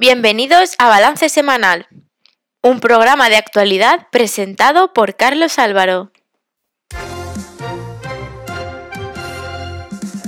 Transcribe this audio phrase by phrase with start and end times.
[0.00, 1.88] Bienvenidos a Balance Semanal,
[2.62, 6.12] un programa de actualidad presentado por Carlos Álvaro.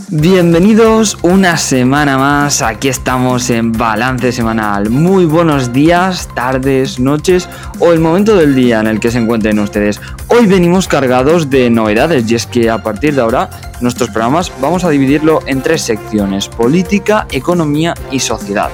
[0.09, 4.91] Bienvenidos una semana más, aquí estamos en Balance Semanal.
[4.91, 7.49] Muy buenos días, tardes, noches
[7.79, 10.01] o el momento del día en el que se encuentren ustedes.
[10.27, 13.49] Hoy venimos cargados de novedades y es que a partir de ahora
[13.81, 18.73] nuestros programas vamos a dividirlo en tres secciones, política, economía y sociedad.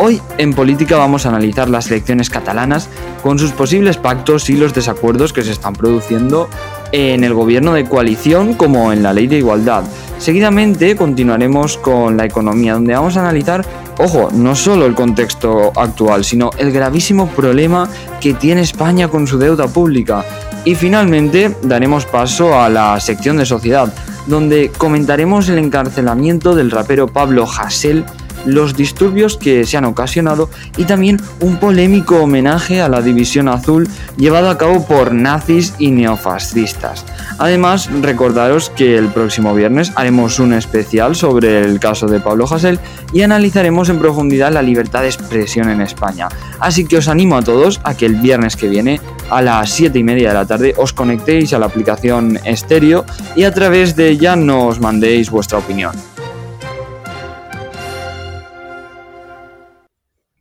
[0.00, 2.88] Hoy en política vamos a analizar las elecciones catalanas
[3.20, 6.48] con sus posibles pactos y los desacuerdos que se están produciendo
[6.92, 9.82] en el gobierno de coalición como en la ley de igualdad.
[10.18, 13.66] Seguidamente continuaremos con la economía, donde vamos a analizar,
[13.98, 17.88] ojo, no solo el contexto actual, sino el gravísimo problema
[18.20, 20.24] que tiene España con su deuda pública.
[20.64, 23.92] Y finalmente daremos paso a la sección de sociedad,
[24.28, 28.04] donde comentaremos el encarcelamiento del rapero Pablo Hasél
[28.48, 33.88] los disturbios que se han ocasionado y también un polémico homenaje a la División Azul
[34.16, 37.04] llevado a cabo por nazis y neofascistas.
[37.38, 42.80] Además, recordaros que el próximo viernes haremos un especial sobre el caso de Pablo Hasél
[43.12, 46.28] y analizaremos en profundidad la libertad de expresión en España.
[46.58, 49.00] Así que os animo a todos a que el viernes que viene,
[49.30, 53.04] a las 7 y media de la tarde, os conectéis a la aplicación Estéreo
[53.36, 55.92] y a través de ella nos mandéis vuestra opinión.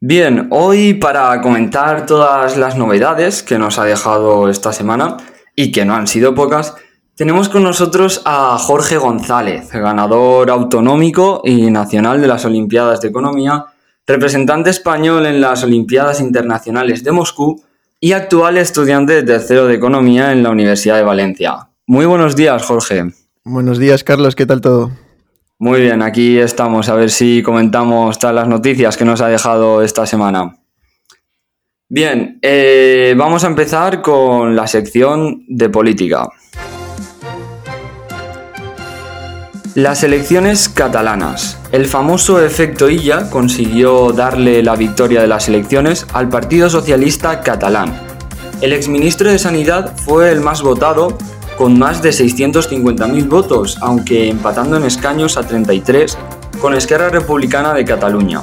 [0.10, 5.18] Bien, hoy para comentar todas las novedades que nos ha dejado esta semana
[5.54, 6.76] y que no han sido pocas,
[7.16, 13.66] tenemos con nosotros a Jorge González, ganador autonómico y nacional de las Olimpiadas de Economía,
[14.06, 17.62] representante español en las Olimpiadas Internacionales de Moscú
[18.00, 21.68] y actual estudiante de tercero de Economía en la Universidad de Valencia.
[21.86, 23.12] Muy buenos días, Jorge.
[23.44, 24.90] Buenos días, Carlos, ¿qué tal todo?
[25.60, 29.82] Muy bien, aquí estamos a ver si comentamos todas las noticias que nos ha dejado
[29.82, 30.56] esta semana.
[31.90, 36.28] Bien, eh, vamos a empezar con la sección de política.
[39.74, 41.60] Las elecciones catalanas.
[41.72, 48.00] El famoso efecto Illa consiguió darle la victoria de las elecciones al Partido Socialista catalán.
[48.62, 51.18] El exministro de Sanidad fue el más votado
[51.58, 56.18] con más de 650.000 votos, aunque empatando en escaños a 33
[56.62, 58.42] con Esquerra Republicana de Cataluña.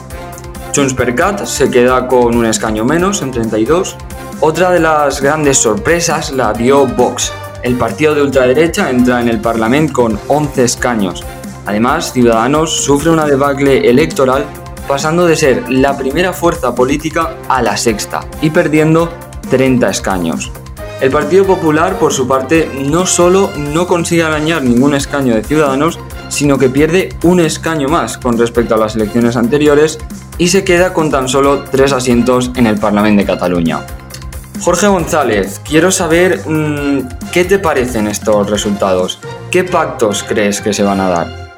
[0.75, 3.97] Junts per Cat se queda con un escaño menos, en 32.
[4.41, 7.33] Otra de las grandes sorpresas la dio Vox.
[7.63, 11.25] El partido de ultraderecha entra en el Parlamento con 11 escaños.
[11.67, 14.45] Además, Ciudadanos sufre una debacle electoral
[14.89, 19.09] pasando de ser la primera fuerza política a la sexta y perdiendo
[19.51, 20.53] 30 escaños.
[21.05, 25.99] El Partido Popular, por su parte, no solo no consigue arañar ningún escaño de Ciudadanos,
[26.31, 29.99] sino que pierde un escaño más con respecto a las elecciones anteriores
[30.39, 33.81] y se queda con tan solo tres asientos en el Parlamento de Cataluña.
[34.63, 39.21] Jorge González, quiero saber mm, qué te parecen estos resultados.
[39.51, 41.53] ¿Qué pactos crees que se van a dar?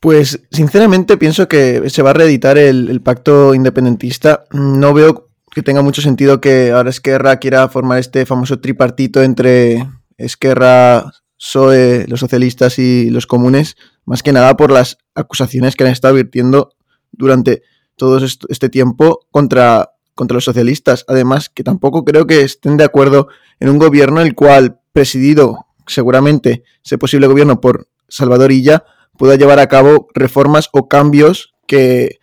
[0.00, 4.44] Pues sinceramente pienso que se va a reeditar el, el, pacto independentista.
[4.50, 9.88] No veo que tenga mucho sentido que ahora Esquerra quiera formar este famoso tripartito entre
[10.16, 15.90] Esquerra, PSOE, los socialistas y los comunes, más que nada por las acusaciones que han
[15.90, 16.70] estado virtiendo
[17.12, 17.62] durante
[17.96, 21.04] todo este tiempo contra, contra los socialistas.
[21.08, 23.28] Además, que tampoco creo que estén de acuerdo
[23.60, 28.84] en un gobierno el cual, presidido seguramente ese posible gobierno por Salvador Illa,
[29.16, 32.18] pueda llevar a cabo reformas o cambios que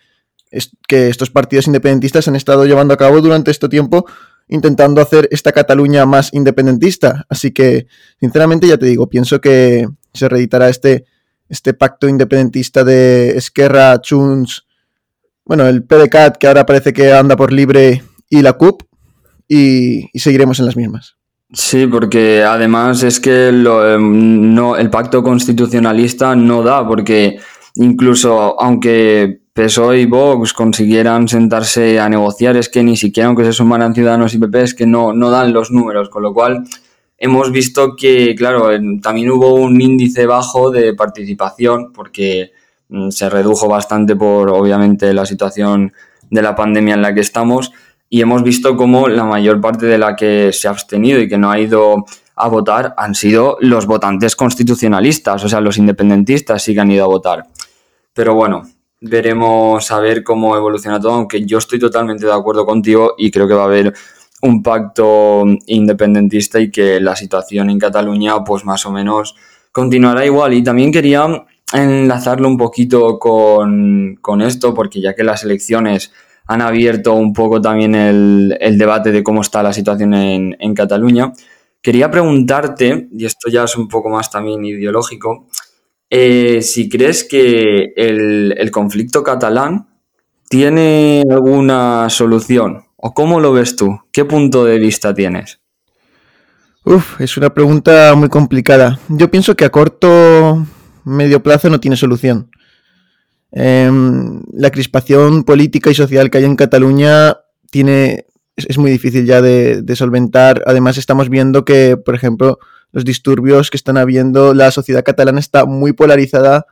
[0.87, 4.05] que estos partidos independentistas han estado llevando a cabo durante este tiempo
[4.47, 7.25] intentando hacer esta Cataluña más independentista.
[7.29, 7.87] Así que,
[8.19, 11.05] sinceramente, ya te digo, pienso que se reeditará este,
[11.49, 14.65] este pacto independentista de Esquerra, Junts,
[15.45, 18.81] bueno, el PDCAT, que ahora parece que anda por libre, y la CUP,
[19.47, 21.17] y, seguiremos en las mismas.
[21.53, 27.37] Sí, porque además es que em, no, el pacto constitucionalista no da, porque
[27.75, 33.53] incluso aunque PSOE y Vox consiguieran sentarse a negociar, es que ni siquiera aunque se
[33.53, 36.65] sumaran Ciudadanos y PP, es que no, no dan los números, con lo cual
[37.17, 38.67] hemos visto que, claro,
[39.01, 42.51] también hubo un índice bajo de participación porque
[42.89, 45.93] mm, se redujo bastante por, obviamente, la situación
[46.29, 47.71] de la pandemia en la que estamos
[48.09, 51.37] y hemos visto cómo la mayor parte de la que se ha abstenido y que
[51.37, 52.03] no ha ido
[52.35, 57.05] a votar han sido los votantes constitucionalistas, o sea, los independentistas sí que han ido
[57.05, 57.45] a votar.
[58.13, 58.63] Pero bueno,
[59.01, 63.47] veremos a ver cómo evoluciona todo, aunque yo estoy totalmente de acuerdo contigo y creo
[63.47, 63.93] que va a haber
[64.41, 69.35] un pacto independentista y que la situación en Cataluña pues más o menos
[69.71, 70.53] continuará igual.
[70.53, 76.13] Y también quería enlazarlo un poquito con, esto, porque ya que las elecciones
[76.47, 81.33] han abierto un poco también el, debate de cómo está la situación en, Cataluña,
[81.81, 85.47] quería preguntarte, y esto ya es un poco más también ideológico,
[86.09, 89.87] eh, si crees que el, conflicto catalán
[90.49, 95.59] tiene alguna solución, o cómo lo ves tú, qué punto de vista tienes.
[97.19, 98.99] Es una pregunta muy complicada.
[99.09, 100.65] Yo pienso que a corto,
[101.03, 102.51] medio plazo no tiene solución.
[103.51, 107.37] Em, la crispación política y social que hay en Cataluña
[107.71, 108.25] tiene,
[108.55, 110.61] es, muy difícil ya de, solventar.
[110.67, 112.59] Además, estamos viendo que, por ejemplo,
[112.95, 116.65] los disturbios que están habiendo, la sociedad catalana está muy polarizada.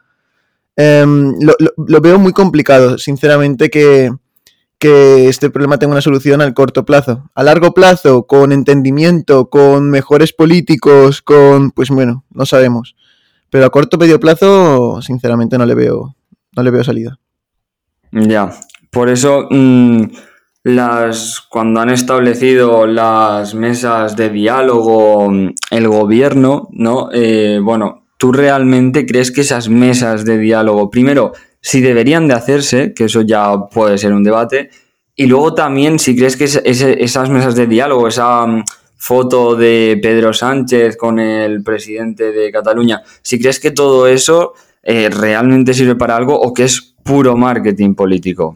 [0.77, 4.09] Em, lo, veo muy complicado, sinceramente, que,
[4.79, 7.29] este problema tenga una solución al corto plazo.
[7.35, 12.95] A largo plazo, con entendimiento, con mejores políticos, con, pues bueno, no sabemos.
[13.49, 16.15] Pero a corto medio plazo, sinceramente, no le veo,
[16.55, 17.19] no le veo salida.
[18.11, 18.49] Ya,
[18.91, 20.03] por eso mm,
[20.63, 27.09] las cuando han establecido las mesas de diálogo mm, el gobierno, ¿no?
[27.13, 32.93] Eh, bueno, ¿tú realmente crees que esas mesas de diálogo, primero, si deberían de hacerse,
[32.93, 34.69] que eso ya puede ser un debate,
[35.15, 38.63] y luego también si crees que esas mesas de diálogo, esa mm,
[38.95, 45.09] foto de Pedro Sánchez con el presidente de Cataluña, si crees que todo eso eh,
[45.09, 48.55] realmente sirve para algo o que es puro marketing político.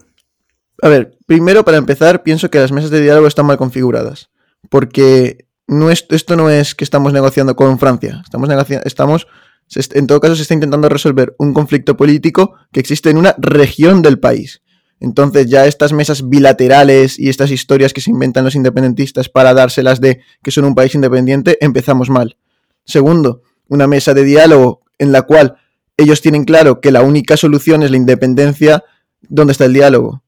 [0.81, 4.29] A ver, primero para empezar, pienso que las mesas de diálogo están mal configuradas,
[4.69, 8.50] porque no esto no es que estamos negociando con Francia, estamos
[8.85, 9.27] estamos
[9.75, 14.01] en todo caso, se está intentando resolver un conflicto político que existe en una región
[14.01, 14.62] del país.
[15.00, 20.01] Entonces, ya estas mesas bilaterales y estas historias que se inventan los independentistas para dárselas
[20.01, 22.38] de que son un país independiente, empezamos mal.
[22.85, 25.57] Segundo, una mesa de diálogo en la cual
[25.97, 28.83] ellos tienen claro que la única solución es la independencia,
[29.21, 30.24] ¿dónde está el diálogo?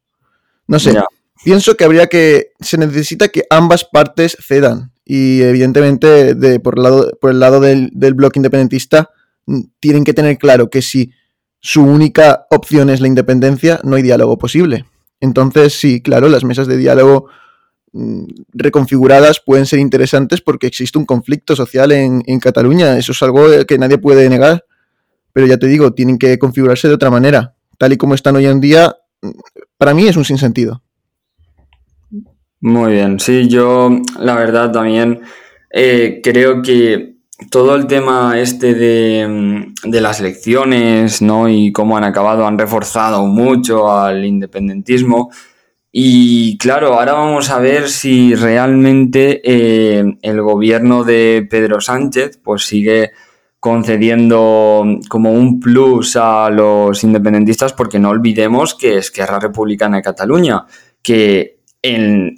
[0.70, 0.94] No sé.
[1.44, 2.52] Pienso que habría que.
[2.60, 4.92] Se necesita que ambas partes cedan.
[5.04, 9.10] Y evidentemente, de, por, el lado, por el lado del, del bloque independentista,
[9.80, 11.12] tienen que tener claro que si
[11.60, 14.86] su única opción es la independencia, no hay diálogo posible.
[15.20, 17.26] Entonces, sí, claro, las mesas de diálogo
[17.94, 22.96] mm, reconfiguradas pueden ser interesantes porque existe un conflicto social en, Cataluña.
[22.96, 24.66] Eso es algo que nadie puede negar.
[25.34, 27.56] Pero ya te digo, tienen que configurarse de otra manera.
[27.80, 29.30] Tal y como están hoy en día, mm,
[29.80, 30.84] para mí es un sinsentido.
[32.60, 33.90] Muy bien, sí, yo
[34.20, 35.22] la verdad también
[35.72, 37.16] eh, creo que
[37.50, 41.48] todo el tema este mm, de, las elecciones, ¿no?
[41.48, 45.32] Y cómo han acabado, han reforzado mucho al independentismo.
[45.94, 52.64] Y claro, ahora vamos a ver si realmente eh, el gobierno de Pedro Sánchez pues
[52.64, 53.12] sigue
[53.60, 60.04] concediendo como un plus a los independentistas porque no olvidemos que es Guerra Republicana de
[60.04, 60.66] Cataluña,
[61.02, 62.38] que en,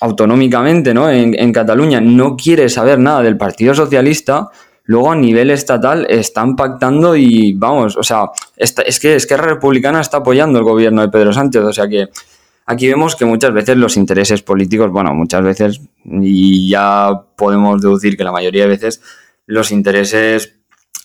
[0.00, 1.08] autonómicamente ¿no?
[1.10, 4.48] En, Cataluña no quiere saber nada del Partido Socialista,
[4.84, 8.26] luego a nivel estatal están pactando y vamos, o sea,
[8.56, 12.08] es que Esquerra Republicana está apoyando el gobierno de Pedro Sánchez, o sea que
[12.66, 18.16] aquí vemos que muchas veces los intereses políticos, bueno, muchas veces, y ya podemos deducir
[18.16, 19.00] que la mayoría de veces
[19.46, 20.58] los intereses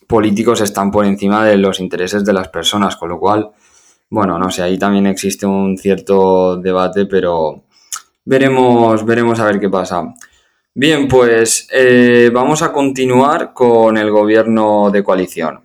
[0.07, 3.49] políticos están por encima de los intereses de las personas, con lo cual,
[4.09, 7.63] bueno, no sé, ahí también existe un cierto debate, pero
[8.23, 10.13] Veremos, veremos a ver qué pasa.
[10.73, 15.61] Bien, pues eh, vamos a continuar con el gobierno de coalición.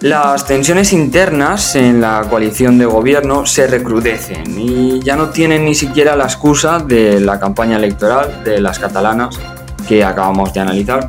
[0.00, 5.74] Las tensiones internas en la coalición de gobierno se recrudecen y ya no tienen ni
[5.74, 9.40] siquiera la excusa de la campaña electoral de las catalanas
[9.88, 11.08] que acabamos de analizar.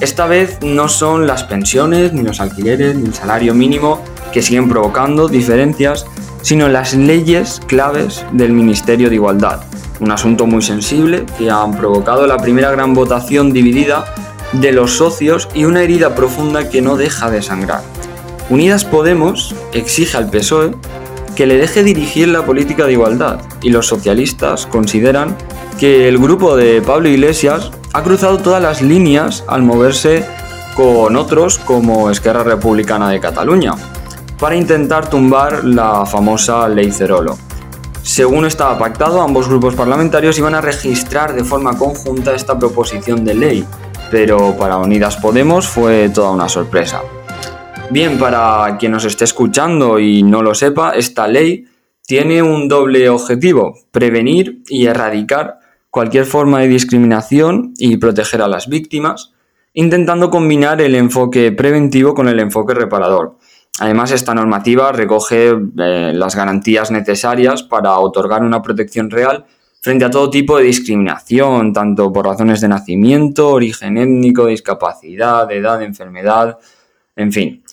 [0.00, 4.68] Esta vez no son las pensiones, ni los alquileres, ni el salario mínimo que siguen
[4.68, 6.04] provocando diferencias
[6.42, 9.62] sino las leyes claves del Ministerio de Igualdad,
[10.00, 14.04] un asunto muy sensible que han provocado la primera gran votación dividida
[14.52, 17.82] de los socios y una herida profunda que no deja de sangrar.
[18.50, 20.72] Unidas Podemos exige al PSOE
[21.34, 25.36] que le deje dirigir la política de igualdad y los socialistas consideran
[25.78, 30.24] que el grupo de Pablo Iglesias ha cruzado todas las líneas al moverse
[30.76, 33.74] con otros como Esquerra Republicana de Cataluña,
[34.38, 37.38] para intentar tumbar la famosa ley Cerolo.
[38.02, 43.34] Según estaba pactado, ambos grupos parlamentarios iban a registrar de forma conjunta esta proposición de
[43.34, 43.64] ley,
[44.10, 47.00] pero para Unidas Podemos fue toda una sorpresa.
[47.94, 51.64] Bien, para quien nos esté escuchando y no lo sepa, esta ley
[52.04, 55.60] tiene un doble objetivo, prevenir y erradicar
[55.90, 59.32] cualquier forma de discriminación y proteger a las víctimas,
[59.74, 63.38] intentando combinar el enfoque preventivo con el enfoque reparador.
[63.78, 69.44] Además, esta normativa recoge eh, las garantías necesarias para otorgar una protección real
[69.80, 75.80] frente a todo tipo de discriminación, tanto por razones de nacimiento, origen étnico, discapacidad, edad,
[75.80, 76.58] enfermedad,
[77.16, 77.63] en fin.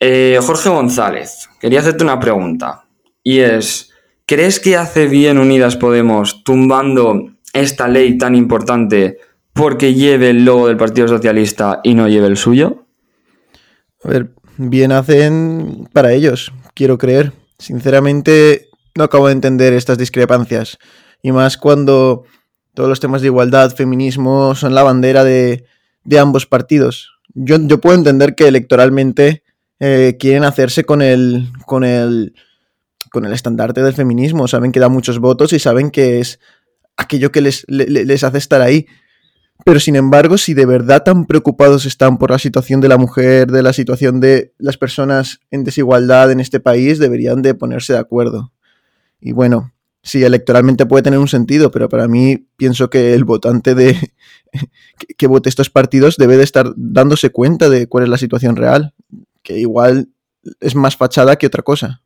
[0.00, 2.84] Eh, Jorge González, quería hacerte una pregunta.
[3.22, 3.90] Y es,
[4.26, 9.18] ¿crees que hace bien Unidas Podemos tumbando esta ley tan importante
[9.52, 12.86] porque lleve el logo del Partido Socialista y no lleve el suyo?
[14.04, 17.32] A ver, bien hacen para ellos, quiero creer.
[17.58, 20.78] Sinceramente, no acabo de entender estas discrepancias.
[21.22, 22.22] Y más cuando
[22.74, 25.64] todos los temas de igualdad, feminismo, son la bandera de,
[26.04, 27.10] de ambos partidos.
[27.34, 29.42] Yo, yo, puedo entender que electoralmente
[29.80, 32.34] eh, quieren hacerse con el, con el
[33.10, 34.48] con el estandarte del feminismo.
[34.48, 36.38] Saben que da muchos votos y saben que es
[36.96, 37.64] aquello que les,
[38.24, 38.86] hace estar ahí.
[39.64, 43.50] Pero sin embargo, si de verdad tan preocupados están por la situación de la mujer,
[43.50, 47.98] de la situación de las personas en desigualdad en este país, deberían de ponerse de
[47.98, 48.52] acuerdo.
[49.20, 53.74] Y bueno, sí, electoralmente puede tener un sentido, pero para mí pienso que el votante
[53.74, 53.94] de
[54.98, 58.54] que, que vote estos partidos debe de estar dándose cuenta de cuál es la situación
[58.54, 58.94] real
[59.48, 60.08] que igual
[60.60, 62.02] es más fachada que otra cosa.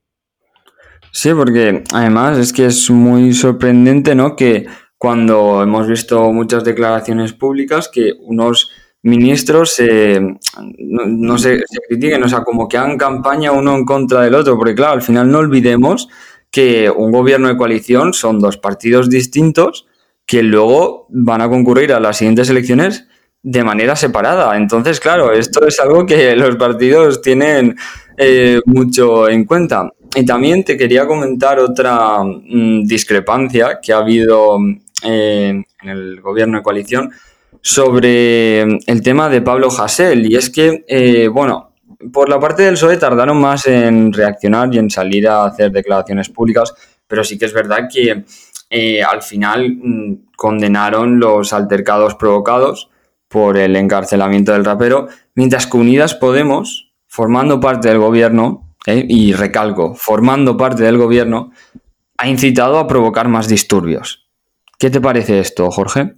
[1.11, 4.37] Sí, porque además es que es muy sorprendente, ¿no?
[4.37, 8.71] Que cuando hemos visto muchas declaraciones públicas que unos
[9.03, 14.21] ministros no, no se, se, critiquen, o sea, como que hagan campaña uno en contra
[14.21, 16.09] del otro, porque claro, al final no olvidemos
[16.53, 19.89] que un gobierno de coalición son dos partidos distintos
[20.25, 23.09] que luego van a concurrir a las siguientes elecciones
[23.43, 24.57] de manera separada.
[24.57, 27.77] Entonces, claro, esto es algo que los partidos tienen
[28.17, 29.91] eh, mucho en cuenta.
[30.15, 34.59] Y también te quería comentar otra mmm, discrepancia que ha habido
[35.03, 37.11] eh, en el gobierno de coalición
[37.61, 40.31] sobre el tema de Pablo Hasél.
[40.31, 41.73] Y es que, eh, bueno,
[42.13, 46.29] por la parte del PSOE tardaron más en reaccionar y en salir a hacer declaraciones
[46.29, 46.75] públicas,
[47.07, 48.25] pero sí que es verdad que
[49.03, 52.89] al final mmm, condenaron los altercados provocados
[53.33, 59.05] por el encarcelamiento del rapero, mientras que Unidas Podemos, formando parte del gobierno, ¿eh?
[59.09, 61.51] y recalco, formando parte del gobierno,
[62.19, 64.29] ha incitado a provocar más disturbios.
[64.79, 66.15] ¿Qué te parece esto, Jorge?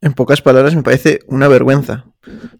[0.00, 2.06] En pocas palabras, me parece una vergüenza.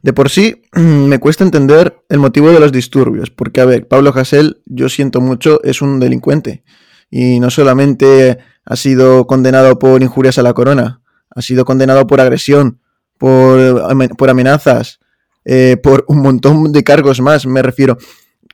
[0.02, 4.12] De por sí, me cuesta entender el motivo de los disturbios, porque, a ver, Pablo
[4.14, 6.62] Hasél, yo siento mucho, es un delincuente.
[7.10, 11.00] Y no solamente ha sido condenado por injurias a la corona,
[11.34, 12.81] ha sido condenado por agresión,
[13.22, 14.98] por, amenazas,
[15.44, 17.96] eh, por un montón de cargos más, me refiero.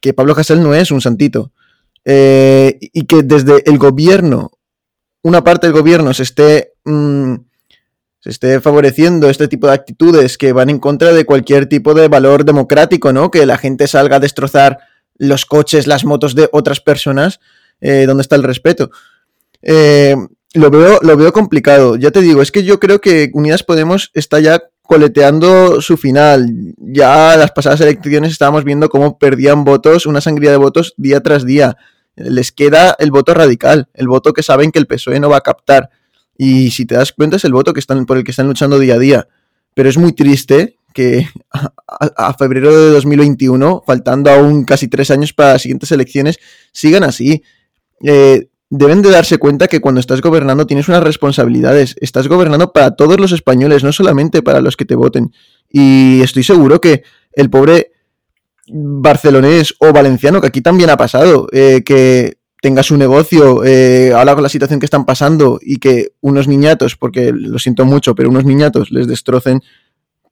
[0.03, 1.53] Que Pablo Casel no es un santito.
[2.05, 4.51] Eh, y que desde el gobierno,
[5.23, 7.35] una parte del gobierno se esté, mmm,
[8.21, 12.09] se esté favoreciendo este tipo de actitudes que van en contra de cualquier tipo de
[12.09, 13.31] valor democrático, ¿no?
[13.31, 14.81] Que la gente salga a destrozar
[15.17, 17.41] los coches, las motos de otras personas,
[17.81, 18.91] eh, ¿dónde está el respeto?
[19.63, 20.15] Eh,
[20.55, 21.97] lo veo, lo veo complicado.
[21.97, 26.75] Ya te digo, es que yo creo que Unidas Podemos está ya coleteando su final.
[26.78, 31.45] Ya las pasadas elecciones estábamos viendo cómo perdían votos, una sangría de votos día tras
[31.45, 31.76] día.
[32.17, 35.43] Les queda el voto radical, el voto que saben que el PSOE no va a
[35.43, 35.90] captar.
[36.38, 38.78] Y si te das cuenta es el voto que están, por el que están luchando
[38.78, 39.28] día a día.
[39.75, 41.71] Pero es muy triste que a,
[42.17, 46.38] a, febrero de 2021, faltando aún casi tres años para las siguientes elecciones,
[46.73, 47.43] sigan así.
[48.02, 51.97] Eh, deben de darse cuenta que cuando estás gobernando tienes unas responsabilidades.
[52.01, 55.33] Estás gobernando para todos los españoles, no solamente para los que te voten.
[55.71, 57.93] Y estoy seguro que el pobre
[58.71, 64.35] barcelonés o valenciano, que aquí también ha pasado, eh, que tenga su negocio, eh, ahora
[64.35, 68.29] con la situación que están pasando y que unos niñatos, porque lo siento mucho, pero
[68.29, 69.63] unos niñatos les destrocen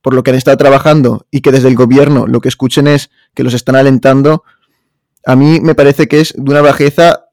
[0.02, 3.10] por lo que han estado trabajando y que desde el gobierno lo que escuchen es
[3.34, 4.42] que los están alentando,
[5.24, 7.25] a mí me parece que es de una bajeza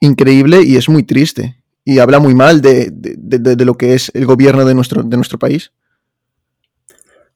[0.00, 1.62] increíble y es muy triste.
[1.84, 5.16] Y habla muy mal de, de, de, lo que es el gobierno de nuestro, de
[5.16, 5.72] nuestro país.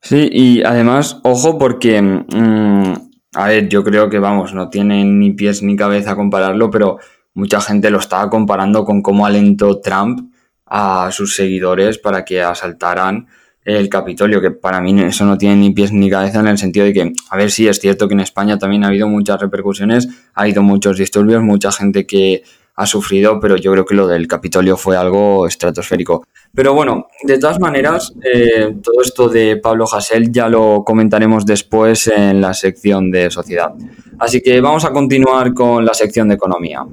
[0.00, 2.94] Sí, y además, ojo, porque, mmm,
[3.34, 6.98] a ver, yo creo que, vamos, no tiene ni pies ni cabeza compararlo, pero
[7.34, 10.32] mucha gente lo estaba comparando con cómo alentó Trump
[10.66, 13.28] a sus seguidores para que asaltaran
[13.70, 16.86] el Capitolio, que para mí eso no tiene ni pies ni cabeza en el sentido
[16.86, 20.08] de que, a ver, sí, es cierto que en España también ha habido muchas repercusiones,
[20.34, 22.42] ha habido muchos disturbios, mucha gente que
[22.76, 26.24] ha sufrido, pero yo creo que lo del Capitolio fue algo estratosférico.
[26.54, 32.08] Pero bueno, de todas maneras, eh, todo esto de Pablo Hasél ya lo comentaremos después
[32.08, 33.72] en la sección de sociedad.
[34.18, 36.84] Así que vamos a continuar con la sección de economía.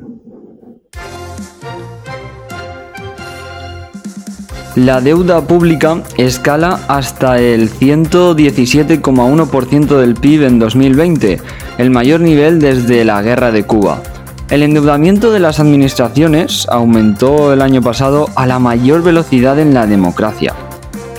[4.78, 11.42] La deuda pública escala hasta el 117,1% del PIB en 2020,
[11.80, 14.04] el mayor nivel desde la guerra de Cuba.
[14.52, 19.88] El endeudamiento de las administraciones aumentó el año pasado a la mayor velocidad en la
[19.88, 20.54] democracia.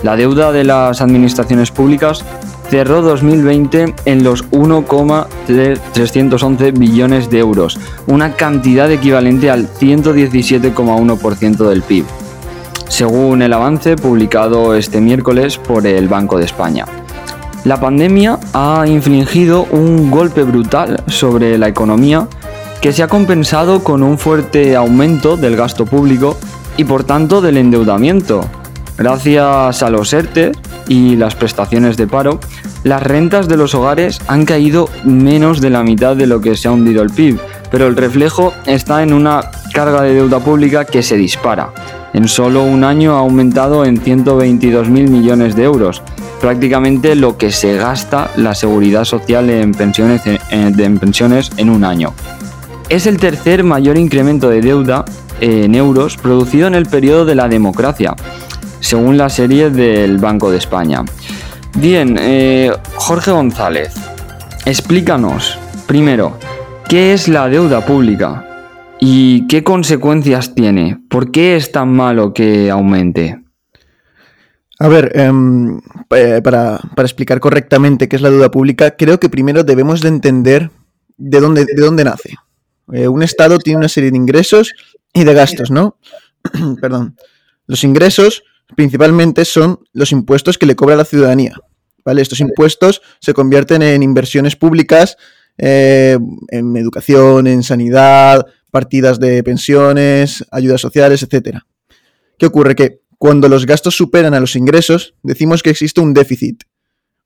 [0.03, 2.23] La deuda de las administraciones públicas
[2.69, 12.05] cerró 2020 en los 1,311 billones de euros, una cantidad equivalente al 117,1% del PIB
[12.89, 16.85] según el avance publicado este miércoles por el Banco de España.
[17.63, 22.27] La pandemia ha infligido un golpe brutal sobre la economía
[22.81, 26.37] que se ha compensado con un fuerte aumento del gasto público
[26.77, 28.41] y por tanto del endeudamiento.
[28.97, 30.51] Gracias a los ERTE
[30.87, 32.39] y las prestaciones de paro,
[32.83, 36.67] las rentas de los hogares han caído menos de la mitad de lo que se
[36.67, 37.39] ha hundido el PIB,
[37.71, 39.41] pero el reflejo está en una
[39.73, 41.71] carga de deuda pública que se dispara.
[42.13, 46.01] En solo un año ha aumentado en 122.000 millones de euros,
[46.41, 52.13] prácticamente lo que se gasta la seguridad social en pensiones, en pensiones en un año.
[52.89, 55.05] Es el tercer mayor incremento de deuda
[55.41, 58.15] en euros producido en el periodo de la democracia,
[58.79, 61.03] según la serie del Banco de España.
[61.75, 63.93] Bien, eh, Jorge González,
[64.65, 66.37] explícanos, primero,
[66.87, 68.48] ¿qué es la deuda pública?
[68.99, 71.01] ¿Y qué consecuencias tiene?
[71.09, 73.41] ¿Por qué es tan malo que aumente?
[74.77, 75.79] A ver, em,
[76.43, 80.71] para, explicar correctamente qué es la deuda pública, creo que primero debemos de entender
[81.17, 82.35] de dónde, de dónde nace.
[82.93, 84.73] Eh, un Estado tiene una serie de ingresos
[85.13, 85.97] y de gastos, ¿no?
[86.81, 87.17] Perdón.
[87.67, 88.43] Los ingresos
[88.75, 91.55] principalmente son los impuestos que le cobra la ciudadanía.
[92.03, 92.21] ¿vale?
[92.21, 95.17] Estos impuestos se convierten en inversiones públicas,
[95.57, 96.17] eh,
[96.49, 101.59] en educación, en sanidad, partidas de pensiones, ayudas sociales, etc.
[102.37, 102.75] ¿Qué ocurre?
[102.75, 106.63] Que cuando los gastos superan a los ingresos, decimos que existe un déficit.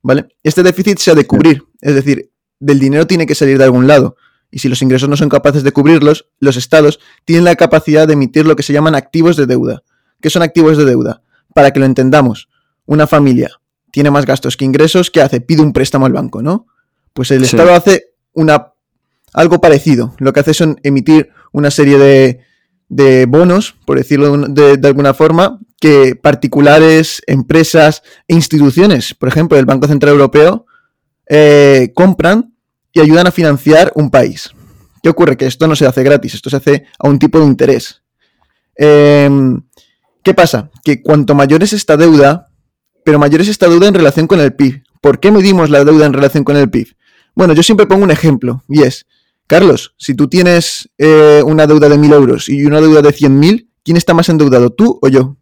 [0.01, 0.27] ¿Vale?
[0.43, 3.88] Este déficit se ha de cubrir, es decir, del dinero tiene que salir de algún
[3.88, 4.17] lado.
[4.51, 8.13] Y si los ingresos no son capaces de cubrirlos, los estados tienen la capacidad de
[8.13, 9.84] emitir lo que se llaman activos de deuda.
[10.21, 11.23] ¿Qué son activos de deuda?
[11.53, 12.49] Para que lo entendamos,
[12.86, 13.60] una familia
[13.91, 15.39] tiene más gastos que ingresos, ¿qué hace?
[15.39, 16.65] Pide un préstamo al banco, ¿no?
[17.13, 18.73] Pues el Estado hace una
[19.34, 20.15] algo parecido.
[20.19, 22.41] Lo que hace son emitir una serie
[22.89, 29.65] de, bonos, por decirlo de, alguna forma, que particulares, empresas e instituciones, por ejemplo, el
[29.65, 30.65] Banco Central Europeo,
[31.29, 32.53] eh, compran
[32.91, 34.51] y ayudan a financiar un país.
[35.01, 35.37] ¿Qué ocurre?
[35.37, 38.01] Que esto no se hace gratis, esto se hace a un tipo de interés.
[38.75, 39.61] Em,
[40.23, 40.69] ¿Qué pasa?
[40.83, 42.49] Que cuanto mayor es esta deuda,
[43.03, 44.83] pero mayor es esta deuda en relación con el PIB.
[45.01, 46.95] ¿Por qué medimos la deuda en relación con el PIB?
[47.35, 49.05] Bueno, yo siempre pongo un ejemplo, y es,
[49.47, 53.67] Carlos, si tú tienes eh, una deuda de 1.000 euros y una deuda de 100.000,
[53.84, 55.38] ¿quién está más endeudado, tú o yo?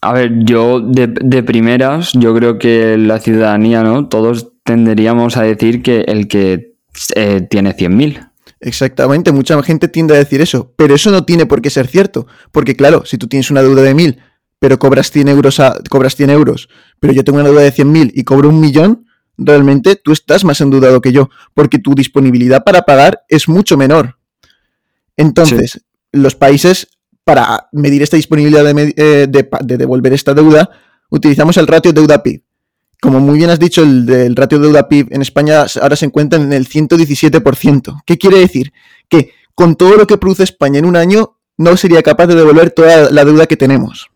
[0.00, 4.08] A ver, yo de, primeras, yo creo que la ciudadanía, ¿no?
[4.08, 6.76] Todos tenderíamos a decir que el que
[7.14, 8.30] eh, tiene 100.000.
[8.60, 12.26] Exactamente, mucha gente tiende a decir eso, pero eso no tiene por qué ser cierto,
[12.52, 14.18] porque claro, si tú tienes una deuda de 1.000,
[14.58, 18.24] pero cobras 100 euros, cobras 100 euros, pero yo tengo una deuda de 100.000 y
[18.24, 19.05] cobro un millón,
[19.38, 24.18] realmente tú estás más endeudado que yo, porque tu disponibilidad para pagar es mucho menor.
[25.16, 26.88] Entonces, los países,
[27.24, 30.70] para medir esta disponibilidad eh, de, devolver esta deuda,
[31.10, 32.42] utilizamos el ratio deuda-PIB.
[33.00, 36.68] Como muy bien has dicho, el, ratio deuda-PIB en España ahora se encuentra en el
[36.68, 38.02] 117%.
[38.06, 38.72] ¿Qué quiere decir?
[39.08, 42.70] Que con todo lo que produce España en un año, no sería capaz de devolver
[42.70, 44.10] toda la deuda que tenemos.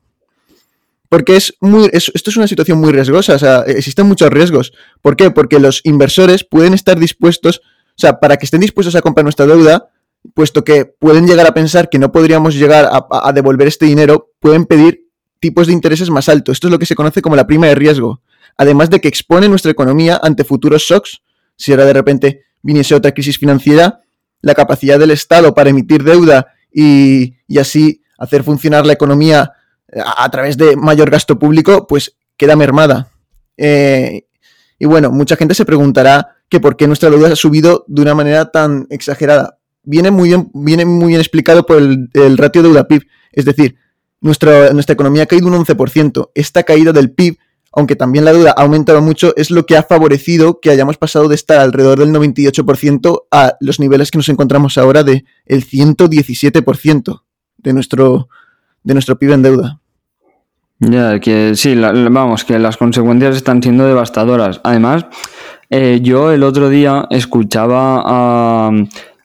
[1.11, 4.73] Porque es muy, esto es una situación muy riesgosa, o sea, existen muchos riesgos.
[5.03, 5.33] ¿Por qué?
[5.33, 9.45] Porque los inversores pueden estar dispuestos, o sea, para que estén dispuestos a comprar nuestra
[9.45, 9.91] deuda,
[10.35, 14.67] puesto que pueden llegar a pensar que no podríamos llegar a, devolver este dinero, pueden
[14.67, 15.09] pedir
[15.41, 16.53] tipos de intereses más altos.
[16.53, 18.23] Esto es lo que se conoce como la prima de riesgo.
[18.57, 21.23] Además de que expone nuestra economía ante futuros shocks,
[21.57, 24.01] si ahora de repente viniese otra crisis financiera,
[24.43, 29.55] la capacidad del Estado para emitir deuda y, y así hacer funcionar la economía
[30.05, 33.11] a, través de mayor gasto público, pues queda mermada.
[33.57, 34.27] Eh,
[34.79, 38.15] y bueno, mucha gente se preguntará que por qué nuestra deuda ha subido de una
[38.15, 39.59] manera tan exagerada.
[39.83, 43.07] Viene muy bien, viene muy bien explicado por el, ratio deuda-PIB.
[43.33, 43.77] Es decir,
[44.21, 46.31] nuestra, nuestra economía ha caído un 11%.
[46.35, 47.39] Esta caída del PIB,
[47.73, 51.29] aunque también la deuda ha aumentado mucho, es lo que ha favorecido que hayamos pasado
[51.29, 57.23] de estar alrededor del 98% a los niveles que nos encontramos ahora de el 117%
[57.59, 58.29] de nuestro,
[58.83, 59.80] de nuestro PIB en deuda.
[60.81, 64.63] Ya, que sí, vamos, que las consecuencias están siendo devastadoras.
[64.65, 65.05] Además,
[65.69, 68.71] eh, yo el otro día escuchaba a,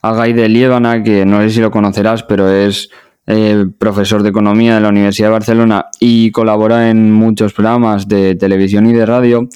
[0.01, 2.89] a Guy de Liébana, que no sé si lo conocerás, pero es
[3.25, 8.35] eh, profesor de economía de la Universidad de Barcelona y colabora en muchos programas de
[8.35, 9.47] televisión y de radio.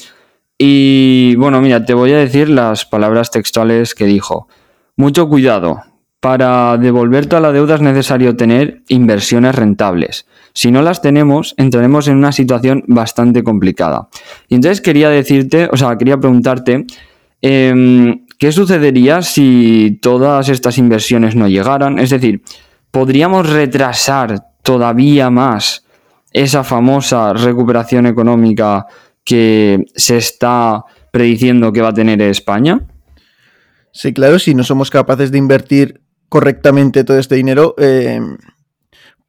[0.57, 4.47] Y bueno, mira, te voy a decir las palabras textuales que dijo.
[4.95, 5.83] Mucho cuidado.
[6.19, 10.25] Para devolver toda la deuda es necesario tener inversiones rentables.
[10.53, 14.09] Si no las tenemos, entraremos en una situación bastante complicada.
[14.47, 16.85] Y entonces quería decirte, o sea, quería preguntarte,
[17.41, 21.99] em, ¿qué sucedería si todas estas inversiones no llegaran?
[21.99, 22.41] Es decir,
[22.91, 25.85] podríamos retrasar todavía más
[26.31, 28.85] esa famosa recuperación económica
[29.23, 32.81] que se está prediciendo que va a tener España?
[33.91, 38.21] Sí, claro, si no somos capaces de invertir correctamente todo este dinero, eh,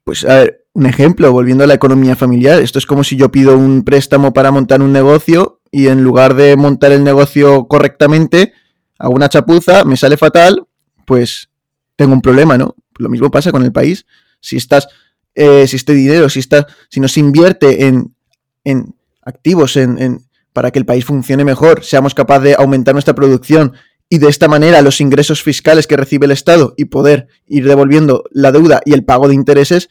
[0.03, 3.31] pues a ver, un ejemplo, volviendo a la economía familiar, esto es como si yo
[3.31, 8.53] pido un préstamo para montar un negocio y en lugar de montar el negocio correctamente,
[8.97, 10.65] hago una chapuza, me sale fatal,
[11.05, 11.49] pues
[11.95, 12.75] tengo un problema, ¿no?
[12.97, 14.05] Lo mismo pasa con el país.
[14.39, 14.87] Si estás,
[15.35, 18.15] eh, si este dinero, si está, si no se invierte en,
[18.63, 23.15] en activos, en, en, para que el país funcione mejor, seamos capaces de aumentar nuestra
[23.15, 23.73] producción
[24.09, 28.23] y de esta manera los ingresos fiscales que recibe el Estado y poder ir devolviendo
[28.31, 29.89] la deuda y el pago de intereses,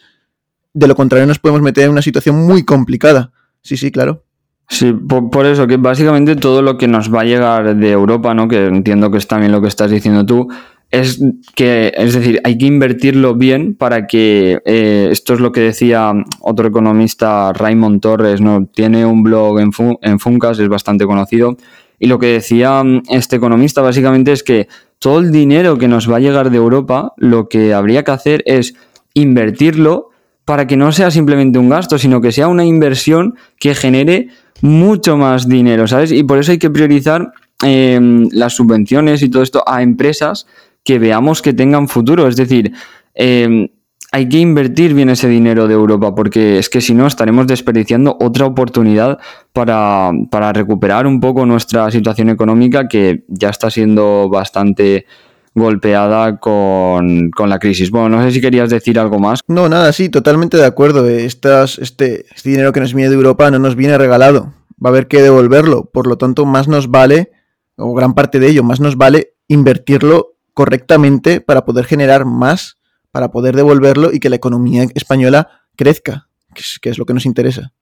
[0.72, 3.32] de lo contrario nos podemos meter en una situación muy complicada.
[3.62, 4.24] Sí, sí, claro.
[4.68, 8.46] Sí, por, eso, que básicamente todo lo que nos va a llegar de Europa, ¿no?
[8.46, 10.48] Que entiendo que es también lo que estás diciendo tú,
[10.92, 11.20] es
[11.56, 16.12] que, es decir, hay que invertirlo bien para que, eh, esto es lo que decía
[16.40, 18.66] otro economista, Raymond Torres, ¿no?
[18.66, 21.56] Tiene un blog en, en Funcas, es bastante conocido,
[21.98, 24.68] y lo que decía este economista básicamente es que
[25.00, 28.42] todo el dinero que nos va a llegar de Europa, lo que habría que hacer
[28.46, 28.74] es
[29.14, 30.09] invertirlo
[30.50, 34.30] para que no sea simplemente un gasto, sino que sea una inversión que genere
[34.62, 36.10] mucho más dinero, ¿sabes?
[36.10, 37.30] Y por eso hay que priorizar
[37.64, 38.00] eh,
[38.32, 40.48] las subvenciones y todo esto a empresas
[40.82, 42.26] que veamos que tengan futuro.
[42.26, 42.72] Es decir,
[43.14, 43.70] eh,
[44.10, 48.18] hay que invertir bien ese dinero de Europa, porque es que si no estaremos desperdiciando
[48.20, 49.20] otra oportunidad
[49.52, 55.06] para, para, recuperar un poco nuestra situación económica que ya está siendo bastante
[55.54, 57.90] golpeada con, con, la crisis.
[57.90, 59.40] Bueno, no sé si querías decir algo más.
[59.48, 61.06] No, nada, sí, totalmente de acuerdo.
[61.08, 64.52] Estas, este, este dinero que nos viene de Europa no nos viene regalado.
[64.82, 65.90] Va a haber que devolverlo.
[65.90, 67.30] Por lo tanto, más nos vale,
[67.76, 72.76] o gran parte de ello, más nos vale invertirlo correctamente para poder generar más,
[73.10, 77.14] para poder devolverlo y que la economía española crezca, que es, que es lo que
[77.14, 77.72] nos interesa.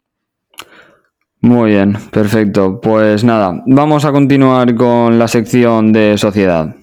[1.40, 2.81] Muy bien, perfecto.
[2.81, 6.74] Pues nada, vamos a continuar con la sección de sociedad.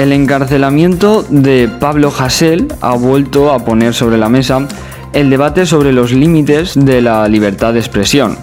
[0.00, 4.66] El encarcelamiento de Pablo Hasél ha vuelto a poner sobre la mesa
[5.12, 8.38] el debate sobre los límites de la libertad de expresión.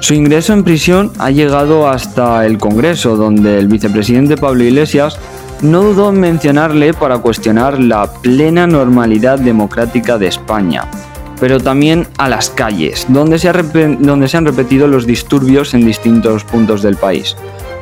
[0.00, 5.18] Su ingreso en prisión ha llegado hasta el Congreso, donde el vicepresidente Pablo Iglesias
[5.60, 10.88] no dudó en mencionarle para cuestionar la plena normalidad democrática de España,
[11.38, 16.96] pero también a las calles, donde se han repetido los disturbios en distintos puntos del
[16.96, 17.36] país.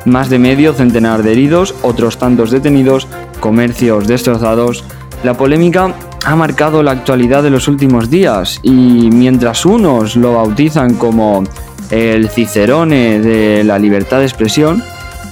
[0.05, 3.07] Más de medio centenar de heridos, otros tantos detenidos,
[3.39, 4.83] comercios destrozados.
[5.23, 5.93] La polémica
[6.25, 11.43] ha marcado la actualidad de los últimos días y mientras unos lo bautizan como
[11.91, 14.83] el Cicerone de la libertad de expresión,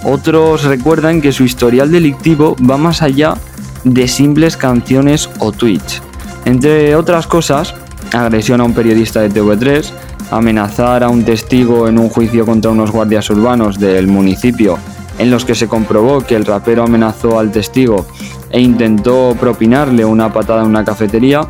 [0.03, 3.35] otros recuerdan que su historial delictivo va más allá
[3.83, 6.01] de simples canciones o tweets.
[6.45, 7.73] Entre otras cosas,
[8.11, 9.91] agresión a un periodista de TV3,
[10.31, 14.77] amenazar a un testigo en un juicio contra unos guardias urbanos del municipio
[15.19, 18.05] en los que se comprobó que el rapero amenazó al testigo
[18.49, 21.41] e intentó propinarle una patada en una cafetería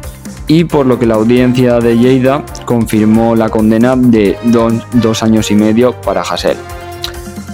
[0.47, 5.55] y por lo que la audiencia de Lleida confirmó la condena de dos, años y
[5.55, 6.57] medio para Hassel.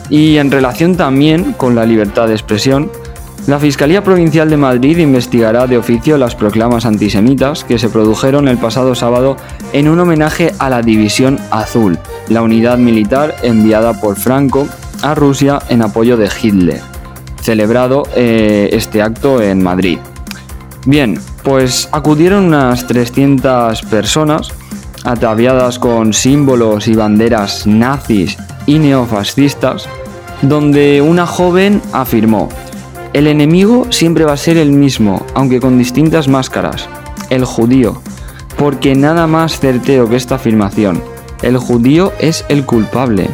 [0.09, 2.89] Y en relación también con la libertad de expresión,
[3.47, 8.58] la Fiscalía Provincial de Madrid investigará de oficio las proclamas antisemitas que se produjeron el
[8.58, 9.38] pasado sábado
[9.71, 14.67] en un homenaje a la División Azul, la unidad militar enviada por Franco
[15.03, 16.81] a Rusia en apoyo de Hitler,
[17.41, 19.99] celebrado eh, este acto en Madrid.
[20.88, 24.49] Bien, pues acudieron unas 300 personas
[25.03, 29.88] ataviadas con símbolos y banderas nazis y neofascistas,
[30.41, 32.49] donde una joven afirmó,
[33.15, 36.89] el enemigo siempre va a ser el mismo, aunque con distintas máscaras,
[37.30, 38.01] el judío,
[38.58, 41.01] porque nada más certero que esta afirmación,
[41.41, 43.30] el judío es el culpable.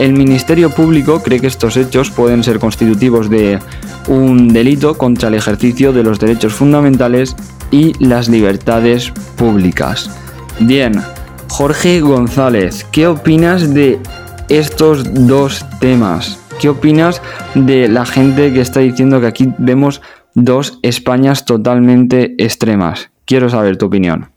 [0.00, 3.60] El Ministerio Público cree que estos hechos pueden ser constitutivos de
[4.08, 7.36] un delito contra el ejercicio de los derechos fundamentales
[7.70, 10.10] y las libertades públicas.
[10.58, 11.00] Bien,
[11.48, 14.00] Jorge González, ¿qué opinas de
[14.48, 16.43] estos dos temas?
[16.60, 17.20] ¿Qué opinas
[17.54, 20.00] de la gente que está diciendo que aquí vemos
[20.34, 23.10] dos Españas totalmente extremas.
[23.24, 24.30] Quiero saber tu opinión.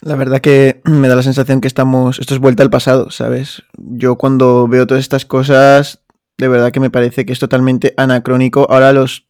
[0.00, 2.18] La verdad que me da la sensación que estamos.
[2.18, 3.62] Esto es vuelta al pasado, ¿sabes?
[3.76, 6.00] Yo cuando veo todas estas cosas,
[6.38, 8.66] de verdad que me parece que es totalmente anacrónico.
[8.70, 9.26] Ahora los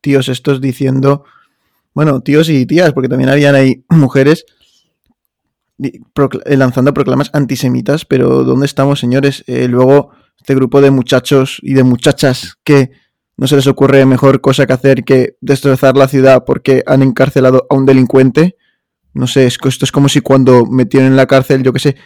[0.00, 1.24] tíos estos diciendo.
[1.94, 4.46] Bueno, tíos y tías, porque también habían ahí mujeres
[6.46, 9.44] lanzando proclamas antisemitas, pero ¿dónde estamos, señores?
[9.46, 12.90] Eh, luego, este grupo de muchachos y de muchachas que
[13.36, 17.66] no se les ocurre mejor cosa que hacer que destrozar la ciudad porque han encarcelado
[17.68, 18.56] a un delincuente.
[19.12, 21.96] No sé, esto es como si cuando metieron en la cárcel, yo que sé,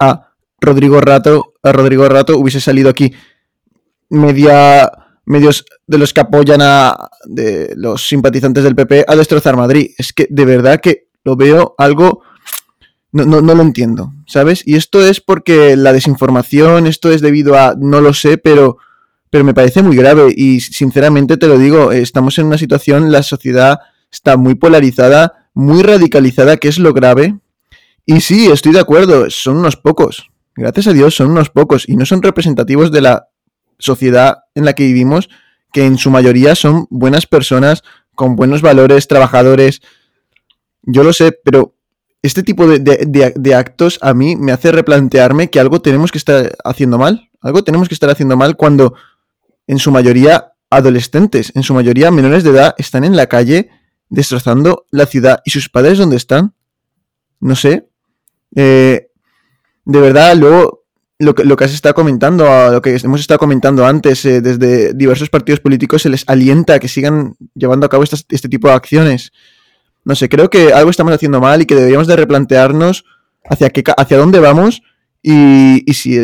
[0.00, 3.12] a Rodrigo Rato, a Rodrigo Rato hubiese salido aquí
[4.10, 4.90] media
[5.28, 9.90] medios de los que apoyan a de los simpatizantes del PP a destrozar Madrid.
[9.98, 12.22] Es que de verdad que lo veo algo
[13.12, 14.62] no, no, no, lo entiendo, ¿sabes?
[14.66, 18.78] Y esto es porque la desinformación, esto es debido a, no lo sé, pero,
[19.30, 23.22] pero me parece muy grave y sinceramente te lo digo, estamos en una situación, la
[23.22, 23.78] sociedad
[24.12, 27.38] está muy polarizada, muy radicalizada, que es lo grave.
[28.04, 31.96] Y sí, estoy de acuerdo, son unos pocos, gracias a Dios son unos pocos y
[31.96, 33.28] no son representativos de la
[33.78, 35.28] sociedad en la que vivimos,
[35.72, 37.82] que en su mayoría son buenas personas,
[38.14, 39.80] con buenos valores, trabajadores.
[40.82, 41.74] Yo lo sé, pero
[42.22, 46.98] este tipo de, actos a mí me hace replantearme que algo tenemos que estar haciendo
[46.98, 47.30] mal.
[47.40, 48.94] Algo tenemos que estar haciendo mal cuando
[49.66, 53.70] en su mayoría adolescentes, en su mayoría menores de edad, están en la calle
[54.08, 55.40] destrozando la ciudad.
[55.44, 56.54] ¿Y sus padres dónde están?
[57.40, 57.88] No sé.
[58.56, 59.10] Eh,
[59.84, 60.86] de verdad, luego
[61.20, 64.92] lo que, lo que has estado comentando, lo que hemos estado comentando antes, eh, desde
[64.92, 68.74] diversos partidos políticos se les alienta a que sigan llevando a cabo este tipo de
[68.74, 69.32] acciones.
[70.08, 73.04] No sé, creo que algo estamos haciendo mal y que deberíamos de replantearnos
[73.44, 74.80] hacia, qué, hacia dónde vamos
[75.22, 76.16] y, si,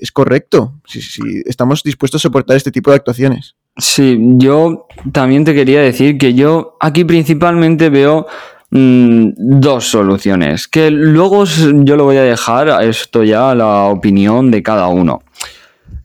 [0.00, 1.02] es correcto, si,
[1.44, 3.54] estamos dispuestos a soportar este tipo de actuaciones.
[3.76, 8.26] Sí, yo también te quería decir que yo aquí principalmente veo
[8.70, 14.62] mm, dos soluciones, que luego yo lo voy a dejar esto ya la opinión de
[14.62, 15.20] cada uno.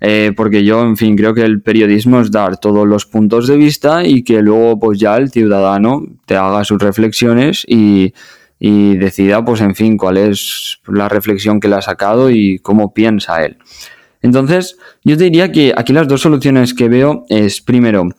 [0.06, 3.56] Eh, porque yo, en fin, creo que el periodismo es dar todos los puntos de
[3.56, 8.14] vista y que luego pues ya el ciudadano te haga sus reflexiones y,
[8.60, 13.46] decida, pues en fin, cuál es la reflexión que le ha sacado y cómo piensa
[13.46, 13.58] él.
[14.22, 18.10] Entonces, yo te diría que aquí las dos soluciones que veo es, primero,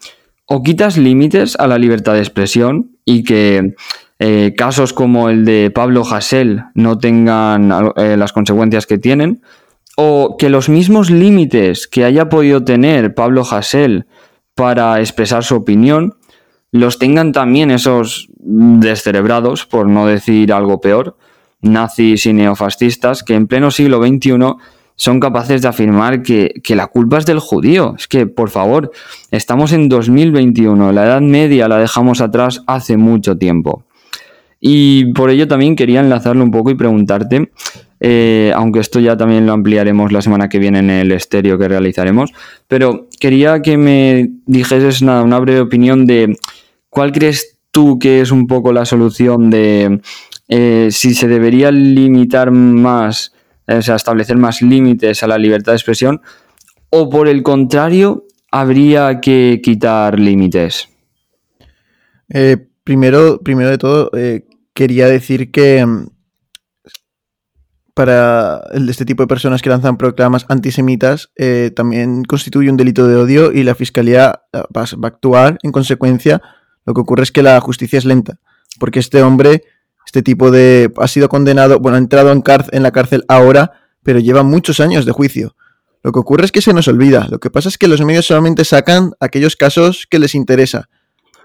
[0.47, 3.75] o quitas límites a la libertad de expresión y que
[4.19, 9.43] eh, casos como el de Pablo Hasél no tengan eh, las consecuencias que tienen,
[9.97, 14.07] o que los mismos límites que haya podido tener Pablo Hasél
[14.55, 16.15] para expresar su opinión,
[16.71, 21.17] los tengan también esos descerebrados, por no decir algo peor,
[21.61, 24.39] nazis y neofascistas, que en pleno siglo XXI
[24.97, 27.95] son capaces de afirmar que, que, la culpa es del judío.
[27.97, 28.93] Es que, por favor,
[29.31, 33.85] estamos en 2021, la Edad Media la dejamos atrás hace mucho tiempo.
[34.67, 37.51] Y por ello también quería enlazarlo un poco y preguntarte
[38.07, 41.69] eh, aunque esto ya también lo ampliaremos la semana que viene en el estéreo que
[41.69, 42.33] realizaremos.
[42.69, 46.37] Pero quería que me dijeses nada, una breve opinión de
[46.91, 50.01] cuál crees tú que es un poco la solución de
[50.49, 53.33] eh, si se debería limitar más,
[53.67, 56.21] o sea, establecer más límites a la libertad de expresión,
[56.91, 60.91] o por el contrario, habría que quitar límites.
[62.29, 64.11] Eh, primero, primero de todo,
[64.75, 65.87] quería decir que
[67.95, 73.17] para este tipo de personas que lanzan proclamas antisemitas eh, también constituye un delito de
[73.17, 76.43] odio y la fiscalía eh, va, a actuar en consecuencia.
[76.85, 78.41] Lo que ocurre es que la justicia es lenta,
[78.79, 79.63] porque este hombre,
[80.05, 80.93] este tipo de...
[80.99, 85.07] ha sido condenado, bueno, ha entrado en, en la cárcel ahora, pero lleva muchos años
[85.07, 85.57] de juicio.
[86.03, 87.29] Lo que ocurre es que se nos olvida.
[87.31, 90.91] Lo que pasa es que los medios solamente sacan aquellos casos que les interesa.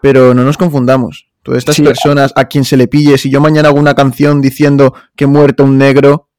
[0.01, 1.28] Pero no nos confundamos.
[1.43, 4.93] Todas estas personas a quien se le pille, si yo mañana hago una canción diciendo
[5.15, 6.29] que muerto un negro,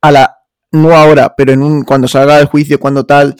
[0.00, 0.38] a la,
[0.72, 3.36] no ahora, pero en un, cuando salga el juicio, cuando tal,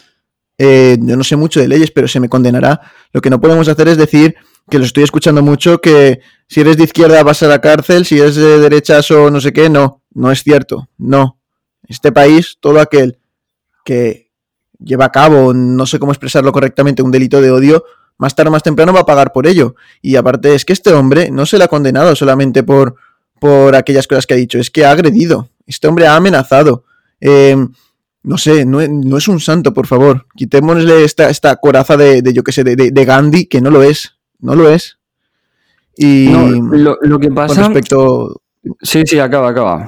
[0.58, 2.80] eh, yo no sé mucho de leyes, pero se me condenará.
[3.12, 4.34] Lo que no podemos hacer es decir
[4.68, 8.18] que lo estoy escuchando mucho, que si eres de izquierda vas a la cárcel, si
[8.18, 11.38] eres de derechas o no sé qué, no, no es cierto, no.
[11.88, 13.18] Este país, todo aquel
[13.84, 14.30] que
[14.78, 17.84] lleva a cabo, no sé cómo expresarlo correctamente, un delito de odio,
[18.20, 19.74] más tarde o más temprano va a pagar por ello.
[20.02, 22.96] Y aparte es que este hombre no se le ha condenado solamente por,
[23.40, 25.48] por aquellas cosas que ha dicho, es que ha agredido.
[25.66, 26.84] Este hombre ha amenazado.
[27.18, 27.56] Eh,
[28.22, 28.80] no sé, no,
[29.16, 30.26] es un santo, por favor.
[30.36, 34.16] Quitémosle esta, esta coraza de, yo qué sé, de, Gandhi, que no lo es.
[34.38, 34.98] No lo es.
[35.96, 37.54] Y lo, que pasa.
[37.54, 38.42] Con respecto.
[38.82, 39.86] Sí, sí, acaba, acaba.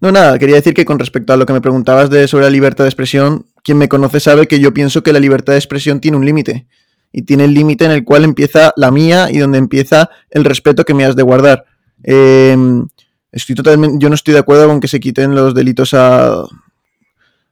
[0.00, 2.50] No, nada, quería decir que con respecto a lo que me preguntabas de sobre la
[2.50, 6.00] libertad de expresión, quien me conoce sabe que yo pienso que la libertad de expresión
[6.00, 6.66] tiene un límite.
[7.12, 10.84] Y tiene el límite en el cual empieza la mía y donde empieza el respeto
[10.84, 11.64] que me has de guardar.
[12.02, 12.86] Em,
[13.30, 16.44] estoy totalmente, yo no estoy de acuerdo con que se quiten los delitos a,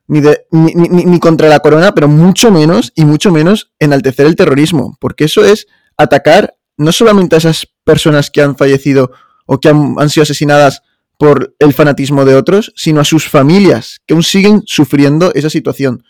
[0.09, 0.21] ni,
[0.51, 5.45] ni, contra la corona, pero mucho menos y mucho menos enaltecer el terrorismo, porque eso
[5.45, 9.13] es atacar no solamente a esas personas que han fallecido
[9.47, 10.83] o que han, han sido asesinadas
[11.19, 16.03] por el fanatismo de otros, sino a sus familias, que aún siguen sufriendo esa situación.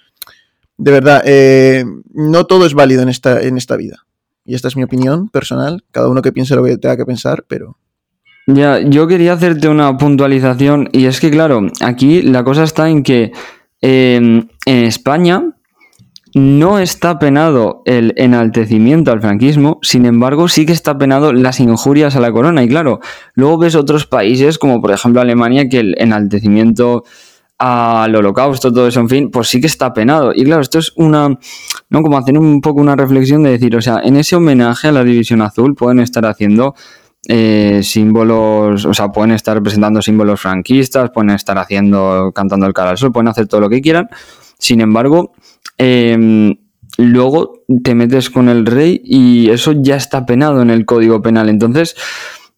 [0.81, 4.07] De verdad, eh, no todo es válido en esta, en esta vida.
[4.47, 7.45] Y esta es mi opinión personal, cada uno que piense lo que tenga que pensar,
[7.47, 7.77] pero...
[8.47, 13.03] Ya, yo quería hacerte una puntualización y es que, claro, aquí la cosa está en
[13.03, 13.31] que
[13.83, 15.55] em, en España
[16.35, 22.17] no está penado el enaltecimiento al franquismo, sin embargo sí que está penado las injurias
[22.17, 22.65] a la corona.
[22.65, 23.01] Y claro,
[23.35, 27.05] luego ves otros países como por ejemplo Alemania que el enaltecimiento
[27.61, 30.33] al holocausto, todo eso, en fin, pues sí que está penado.
[30.35, 31.29] Y claro, esto es una,
[31.91, 32.03] ¿no?
[32.03, 35.05] Como hacer un poco una reflexión de decir, o sea, en ese homenaje a la
[35.05, 36.75] División Azul pueden estar haciendo
[37.29, 42.91] eh, símbolos, o sea, pueden estar representando símbolos franquistas, pueden estar haciendo, cantando el cara
[42.91, 44.09] al sol, pueden hacer todo lo que quieran.
[44.59, 45.33] Sin embargo,
[45.83, 46.57] Em,
[46.99, 51.49] luego te metes con el rey y eso ya está penado en el código penal.
[51.49, 51.97] Entonces,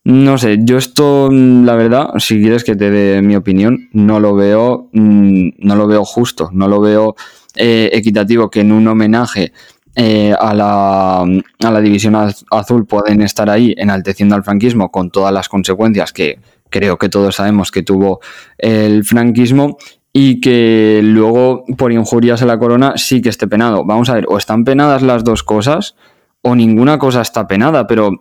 [0.04, 4.34] no sé, yo esto, la verdad, si quieres que te dé mi opinión, no lo
[4.34, 7.14] veo, mm, no lo veo justo, no lo veo
[7.54, 9.52] eh, equitativo que en un homenaje
[9.94, 12.16] eh, a, la, a la división
[12.50, 17.36] azul pueden estar ahí enalteciendo al franquismo con todas las consecuencias que creo que todos
[17.36, 18.20] sabemos que tuvo
[18.58, 19.76] el franquismo
[20.12, 23.84] y que luego por injurias a la corona sí que esté penado.
[23.84, 25.94] Vamos a ver, o están penadas las dos cosas
[26.42, 28.18] o ninguna cosa está penada, pero mm,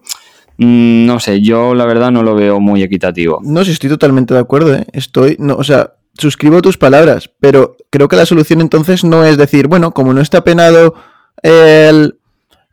[0.65, 3.39] no sé, yo la verdad no lo veo muy equitativo.
[3.43, 4.85] No, sí, estoy totalmente de acuerdo, ¿eh?
[4.93, 9.37] Estoy, no, o sea, suscribo tus palabras, pero creo que la solución entonces no es
[9.37, 10.93] decir, bueno, como no está penado
[11.41, 12.15] el,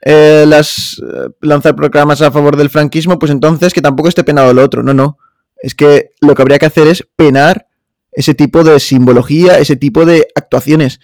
[0.05, 4.63] las eh, lanzar programas a favor del franquismo, pues entonces que tampoco esté penado lo
[4.63, 4.83] otro.
[4.83, 5.19] No, no.
[5.63, 7.67] Es que lo que habría que hacer es penar
[8.13, 11.01] ese tipo de simbología, ese tipo de actuaciones.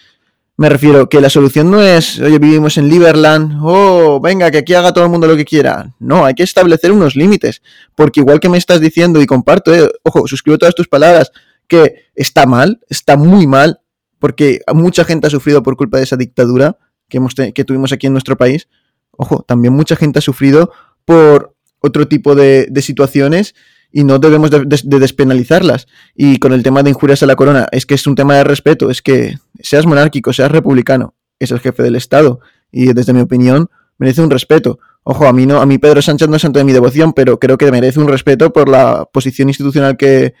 [0.57, 4.73] Me refiero que la solución no es, oye, vivimos en Liberland, oh, venga, que aquí
[4.73, 5.93] haga todo el mundo lo que quiera.
[5.99, 7.61] No, hay que establecer unos límites.
[7.93, 11.31] Porque igual que me estás diciendo y comparto, eh, ojo, suscribo todas tus palabras,
[11.67, 13.81] que está mal, está muy mal,
[14.17, 16.77] porque mucha gente ha sufrido por culpa de esa dictadura
[17.09, 18.69] que, hemos que tuvimos aquí en nuestro país.
[19.11, 20.71] Ojo, también mucha gente ha sufrido
[21.03, 23.55] por otro tipo de, de situaciones
[23.95, 24.65] y no debemos de,
[24.99, 25.87] despenalizarlas.
[26.15, 28.43] Y con el tema de injurias a la corona, es que es un tema de
[28.43, 32.41] respeto, es que seas monárquico, seas republicano, es el jefe del Estado
[32.73, 34.79] y desde mi opinión merece un respeto.
[35.03, 37.39] Ojo, a mí no, a mí Pedro Sánchez no es santo de mi devoción, pero
[37.39, 40.33] creo que merece un respeto por la posición institucional que,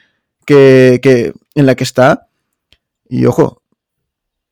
[0.45, 2.27] que, en la que está.
[3.07, 3.61] Y ojo,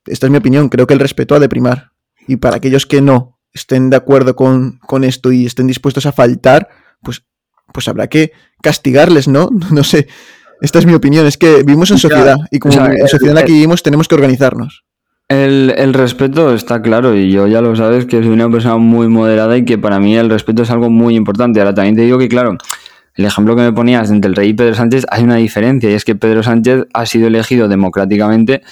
[0.06, 1.90] esta es mi opinión, creo que el respeto ha de primar.
[2.26, 6.12] Y para aquellos que no estén de acuerdo con, con esto y estén dispuestos a
[6.12, 6.70] faltar,
[7.02, 7.22] pues
[7.74, 8.32] pues habrá que
[8.62, 9.50] castigarles, ¿no?
[9.72, 10.06] No sé.
[10.62, 11.26] Esta es mi opinión.
[11.26, 14.08] Es que vivimos en sociedad y como en la sociedad en la que vivimos tenemos
[14.08, 14.84] que organizarnos.
[15.28, 19.56] El, respeto está claro y yo ya lo sabes que soy una persona muy moderada
[19.56, 21.60] y que para mí el respeto es algo muy importante.
[21.60, 22.56] Ahora también te digo que, claro,
[23.16, 25.94] el ejemplo que me ponías entre el rey y Pedro Sánchez hay una diferencia y
[25.94, 28.62] es que Pedro Sánchez ha sido elegido democráticamente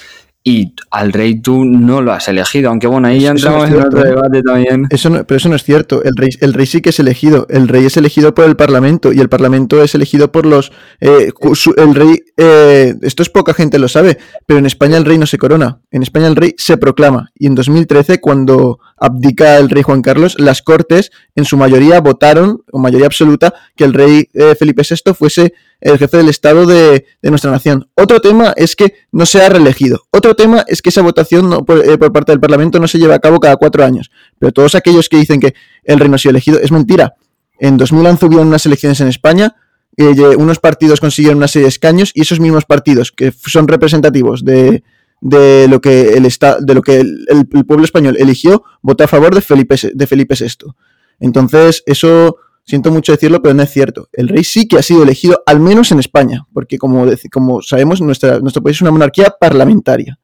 [0.43, 4.03] y al rey tú no lo has elegido, aunque bueno, ahí ya entramos en otro
[4.03, 4.09] ¿eh?
[4.09, 4.87] debate también.
[4.89, 7.69] Eso pero eso no es cierto, el rey, el rey sí que es elegido, el
[7.69, 10.73] rey es elegido por el parlamento y el parlamento es elegido por los...
[10.99, 11.31] Eh,
[11.77, 15.27] el rey, eh, esto es poca gente lo sabe, pero en España el rey no
[15.27, 19.83] se corona, en España el rey se proclama y en 2013 cuando abdica el rey
[19.83, 24.83] Juan Carlos, las Cortes en su mayoría votaron, o mayoría absoluta, que el rey Felipe
[24.89, 27.89] VI fuese el jefe del Estado de, nuestra nación.
[27.95, 30.03] Otro tema es que no se ha reelegido.
[30.11, 33.19] Otro tema es que esa votación eh, por, parte del Parlamento no se lleva a
[33.19, 34.09] cabo cada cuatro años.
[34.39, 37.15] Pero todos aquellos que dicen que el rey no ha sido elegido es mentira.
[37.59, 39.55] En 2011 hubieron unas elecciones en España,
[39.97, 44.43] eh, unos partidos consiguieron una serie de escaños y esos mismos partidos que son representativos
[44.43, 44.83] de,
[45.23, 49.75] lo que el de lo que el, pueblo español eligió votó a favor de Felipe
[49.93, 50.73] de Felipe VI.
[51.19, 54.07] Entonces, eso Siento mucho decirlo, pero no es cierto.
[54.13, 57.99] El rey sí que ha sido elegido, al menos en España, porque como, como sabemos,
[58.01, 60.17] nuestra, nuestro país es una monarquía parlamentaria.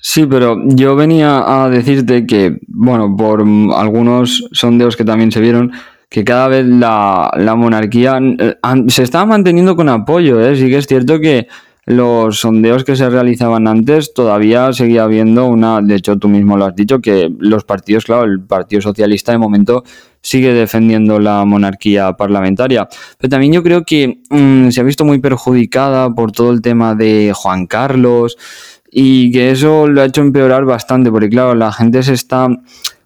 [0.00, 3.40] Sí, pero yo venía a decirte que, bueno, por
[3.74, 5.72] algunos sondeos que también se vieron,
[6.08, 8.54] que cada vez la, la monarquía eh,
[8.88, 10.56] se estaba manteniendo con apoyo, ¿eh?
[10.56, 11.48] Sí que es cierto que
[11.84, 16.66] los sondeos que se realizaban antes todavía seguía habiendo una, de hecho tú mismo lo
[16.66, 19.82] has dicho, que los partidos, claro, el Partido Socialista de momento
[20.20, 22.88] sigue defendiendo la monarquía parlamentaria.
[23.18, 26.94] Pero también yo creo que mm, se ha visto muy perjudicada por todo el tema
[26.94, 28.38] de Juan Carlos
[28.88, 32.48] y que eso lo ha hecho empeorar bastante, porque claro, la gente se está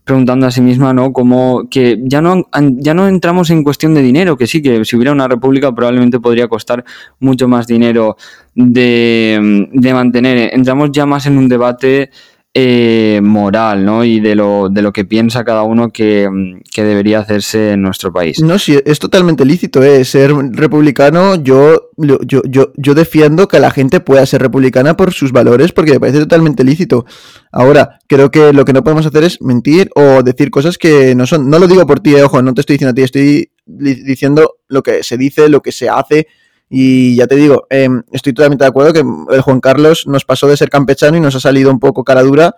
[0.06, 1.12] preguntando a sí misma, ¿no?
[1.12, 2.48] Como que ya no,
[2.78, 6.20] ya no entramos en cuestión de dinero, que sí, que si hubiera una república probablemente
[6.20, 6.84] podría costar
[7.18, 8.16] mucho más dinero
[8.54, 10.54] de, de mantener.
[10.54, 12.10] Entramos ya más en un debate
[12.58, 14.02] eh, moral, ¿no?
[14.02, 16.26] Y de lo, de lo que piensa cada uno que,
[16.74, 18.40] debería hacerse en nuestro país.
[18.40, 20.02] No, sí, es totalmente lícito, ¿eh?
[20.06, 25.32] Ser republicano, yo, yo, yo, yo defiendo que la gente pueda ser republicana por sus
[25.32, 27.04] valores, porque me parece totalmente lícito.
[27.52, 31.26] Ahora, creo que lo que no podemos hacer es mentir o decir cosas que no
[31.26, 31.50] son.
[31.50, 34.54] No lo digo por ti, eh, ojo, no te estoy diciendo a ti, estoy diciendo
[34.68, 36.26] lo que se dice, lo que se hace
[36.68, 39.04] y ya te digo, em, estoy totalmente de acuerdo que
[39.34, 42.22] el Juan Carlos nos pasó de ser campechano y nos ha salido un poco cara
[42.22, 42.54] dura.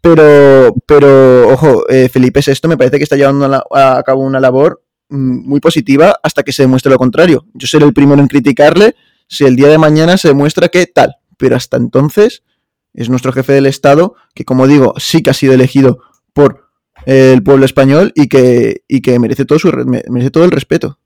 [0.00, 4.82] Pero, pero ojo, eh, Felipe VI me parece que está llevando a, cabo una labor
[5.08, 7.46] mm, muy positiva hasta que se demuestre lo contrario.
[7.54, 8.96] Yo seré el primero en criticarle
[9.28, 11.16] si el día de mañana se demuestra que tal.
[11.36, 12.42] Pero hasta entonces
[12.94, 16.00] es nuestro jefe del Estado que, como digo, sí que ha sido elegido
[16.32, 16.68] por
[17.06, 19.72] el pueblo español y que, y que merece, todo su,
[20.08, 20.98] merece todo el respeto.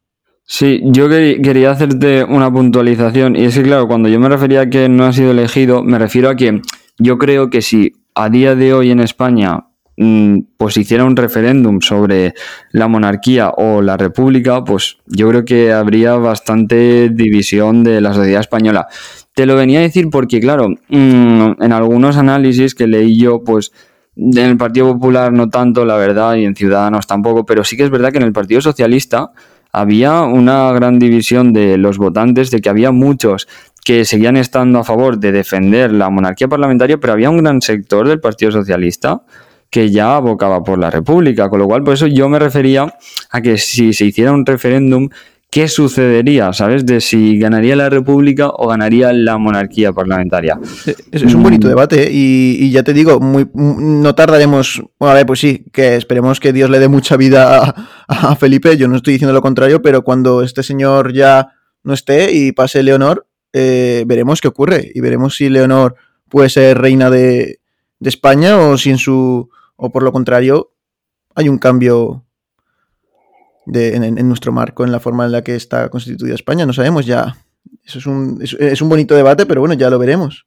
[0.49, 4.71] Sí, yo quería hacerte una puntualización y es que claro, cuando yo me refería a
[4.71, 6.63] que no ha sido elegido, me refiero a que
[6.99, 9.67] yo creo que si a día de hoy en España
[9.97, 12.35] mm, pues hiciera un referéndum sobre
[12.71, 18.41] la monarquía o la república, pues yo creo que habría bastante división de la sociedad
[18.41, 18.87] española.
[19.35, 23.73] Te lo venía a decir porque, claro, mm, en algunos análisis que leí yo, pues
[24.15, 27.83] en el Partido Popular no tanto, la verdad, y en Ciudadanos tampoco, pero sí que
[27.83, 29.33] es verdad que en el Partido Socialista
[29.77, 33.47] había una gran división de los votantes, de que había muchos
[33.85, 38.09] que seguían estando a favor de defender la monarquía parlamentaria, pero había un gran sector
[38.09, 39.21] del Partido Socialista
[39.69, 42.95] que ya abocaba por la República, con lo cual por eso yo me refería
[43.31, 45.11] a que si se hiciera un referéndum
[45.51, 46.53] ¿qué sucedería?
[46.53, 46.85] ¿Sabes?
[46.85, 50.59] De si ganaría la República o ganaría la monarquía parlamentaria.
[51.11, 51.71] Es, un bonito mm.
[51.71, 52.11] debate ¿eh?
[52.13, 54.83] y, ya te digo, muy, no tardaremos.
[55.01, 57.75] a ver, pues sí, que esperemos que Dios le dé mucha vida
[58.09, 58.77] a, Felipe.
[58.77, 62.83] Yo no estoy diciendo lo contrario, pero cuando este señor ya no esté y pase
[62.83, 65.95] Leonor, eh, veremos qué ocurre y veremos si Leonor
[66.29, 67.61] puede ser reina de,
[67.99, 69.49] de España o si en su.
[69.77, 70.73] o por lo contrario,
[71.35, 72.26] hay un cambio
[73.73, 76.67] en, nuestro marco, en la forma en la que está constituida España.
[76.67, 77.37] No sabemos ya.
[77.85, 80.47] Eso es un, es, un bonito debate, pero bueno, ya lo veremos.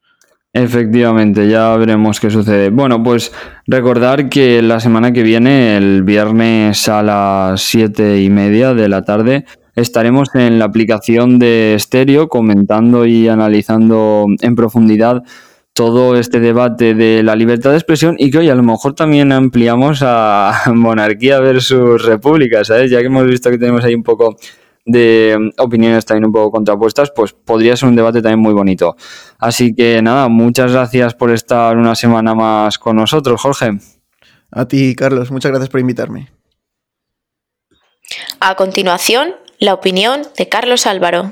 [0.52, 2.70] Efectivamente, ya veremos qué sucede.
[2.70, 3.32] Bueno, pues
[3.68, 9.04] recordar que la semana que viene, el viernes a las siete y media de la
[9.04, 9.46] tarde,
[9.76, 15.24] estaremos en la aplicación de Stereo comentando y analizando en profundidad
[15.80, 19.32] todo este debate de la libertad de expresión y que hoy a lo mejor también
[19.32, 22.92] ampliamos a monarquía versus república, ¿sabes?
[22.92, 24.36] Ya que hemos visto que tenemos ahí un poco
[24.84, 28.98] de opiniones también un poco contrapuestas, pues podría ser un debate también muy bonito.
[29.38, 33.80] Así que nada, muchas gracias por estar una semana más con nosotros, Jorge.
[34.52, 36.28] A ti, Carlos, muchas gracias por invitarme.
[38.42, 41.32] A continuación, la opinión de Carlos Álvaro.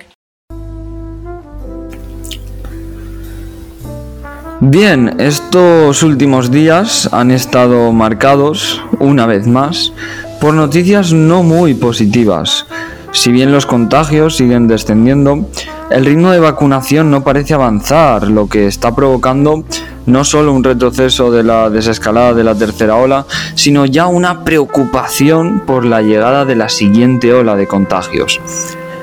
[4.59, 9.93] Bien, estos últimos días han estado marcados, una vez más,
[10.41, 12.65] por noticias no muy positivas.
[13.11, 15.47] Si bien los contagios siguen descendiendo,
[15.91, 19.63] el ritmo de vacunación no parece avanzar, lo que está provocando
[20.07, 25.61] no solo un retroceso de la desescalada de la tercera ola, sino ya una preocupación
[25.67, 28.41] por la llegada de la siguiente ola de contagios.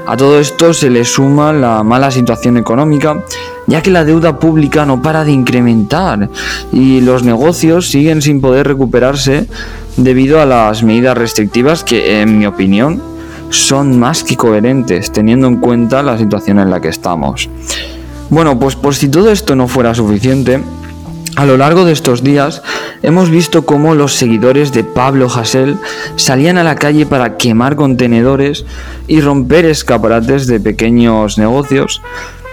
[0.07, 3.25] A todo esto se le suma la mala situación económica,
[3.67, 6.29] ya que la deuda pública no para de incrementar
[6.73, 9.47] y los negocios siguen sin poder recuperarse
[9.97, 13.03] debido a las medidas restrictivas que, en mi opinión,
[13.49, 17.49] son más que coherentes teniendo en cuenta la situación en la que estamos.
[18.29, 20.61] Bueno, pues por si todo esto no fuera suficiente,
[21.37, 22.63] a lo largo de estos días
[23.03, 25.77] hemos visto cómo los seguidores de Pablo Hasél
[26.17, 28.65] salían a la calle para quemar contenedores
[29.07, 32.03] y romper escaparates de pequeños negocios,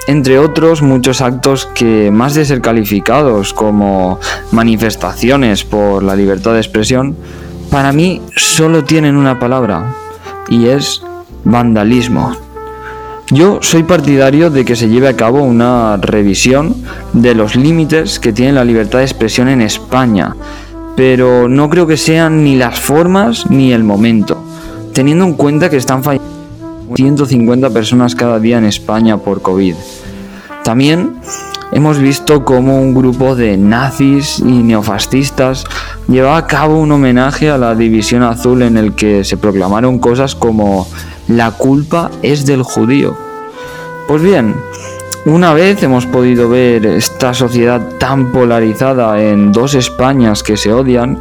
[0.08, 4.20] entre otros muchos actos que más de ser calificados como
[4.52, 7.16] manifestaciones por la libertad de expresión,
[7.70, 9.96] para mí solo tienen una palabra
[10.50, 11.04] y es
[11.44, 12.51] vandalismo.
[13.32, 16.76] Yo soy partidario de que se lleve a cabo una revisión
[17.14, 20.36] de los límites que tiene la libertad de expresión en España,
[20.98, 24.44] pero no creo que sean ni las formas ni el momento,
[24.94, 26.30] teniendo en cuenta que están fallando
[26.94, 29.76] 150 personas cada día en España por COVID.
[30.66, 31.16] También
[31.72, 35.64] hemos visto cómo un grupo de nazis y neofascistas
[36.10, 40.36] llevaba a cabo un homenaje a la División Azul en el que se proclamaron cosas
[40.36, 40.86] como
[41.28, 43.16] la culpa es del judío.
[44.08, 44.56] Pues bien,
[45.26, 51.20] una vez hemos podido ver esta sociedad tan polarizada en dos Españas que se odian,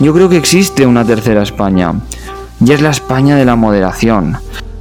[0.00, 1.92] Yo creo que existe una tercera España,
[2.64, 4.36] y es la España de la moderación,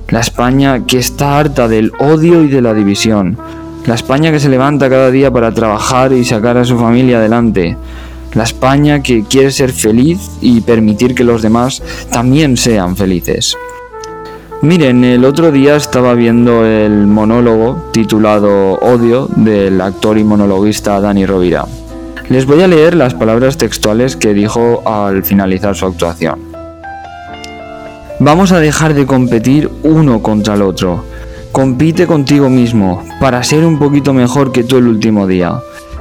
[0.10, 3.36] la España que está harta del odio y de la división,
[3.88, 7.78] la España que se levanta cada día para trabajar y sacar a su familia adelante,
[8.34, 13.58] la España que quiere ser feliz y permitir que los demás también sean felices.
[14.64, 21.28] Miren, el otro día estaba viendo el monólogo titulado Odio del actor y monologuista Dani
[21.28, 21.66] Rovira.
[22.30, 26.40] Les voy a leer las palabras textuales que dijo al finalizar su actuación.
[28.20, 31.06] Vamos a dejar de competir uno contra el otro.
[31.52, 35.60] Compite contigo mismo para ser un poquito mejor que tú el último día.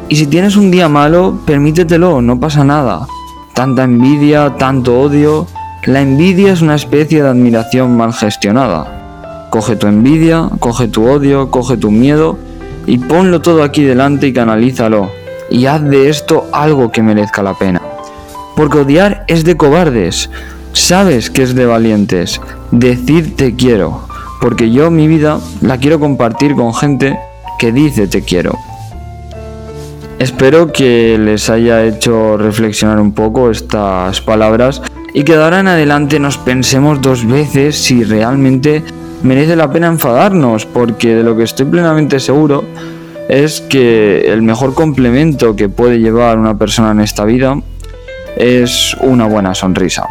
[0.08, 3.06] Y si tienes un día malo, permítetelo, no pasa nada.
[3.52, 5.46] Tanta envidia, tanto odio,
[5.86, 9.46] la envidia es una especie de admiración mal gestionada.
[9.50, 12.38] Coge tu envidia, coge tu odio, coge tu miedo
[12.86, 15.12] y ponlo todo aquí delante y canalízalo.
[15.48, 17.80] Y haz de esto algo que merezca la pena.
[18.56, 20.28] Porque odiar es de cobardes.
[20.72, 22.40] Sabes que es de valientes.
[22.72, 24.08] Decir te quiero.
[24.40, 27.16] Porque yo mi vida la quiero compartir con gente
[27.60, 28.58] que dice te quiero.
[30.18, 34.82] Espero que les haya hecho reflexionar un poco estas palabras
[35.16, 38.84] y que de ahora en adelante nos pensemos dos veces si realmente
[39.22, 42.64] merece la pena enfadarnos, porque de lo que estoy plenamente seguro
[43.26, 47.58] es que el mejor complemento que puede llevar una persona en esta vida
[48.36, 50.06] es una buena sonrisa.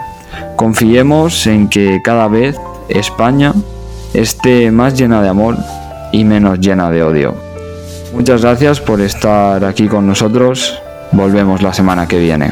[0.56, 2.56] Confiemos en que cada vez
[2.90, 3.54] España
[4.16, 5.56] esté más llena de amor
[6.14, 7.36] y menos llena de odio.
[8.12, 10.82] Muchas gracias por estar aquí con nosotros.
[11.12, 12.50] Volvemos la semana que viene.